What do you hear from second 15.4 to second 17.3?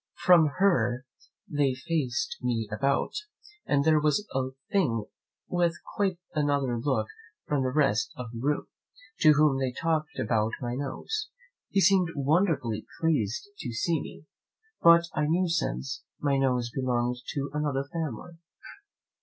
since, my nose belonged